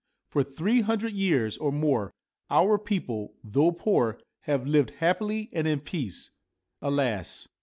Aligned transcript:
'For 0.31 0.41
three 0.41 0.81
hundred 0.81 1.13
years 1.13 1.57
or 1.59 1.71
more 1.71 2.15
our 2.49 2.79
people, 2.79 3.35
though 3.43 3.71
poor, 3.71 4.19
have 4.45 4.65
lived 4.65 4.89
happily 4.97 5.51
and 5.53 5.67
in 5.67 5.79
peace. 5.81 6.31
Alas 6.81 7.47